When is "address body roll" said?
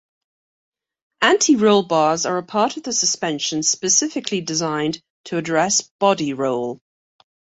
5.37-6.81